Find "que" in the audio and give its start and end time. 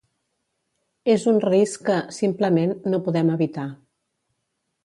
1.89-1.99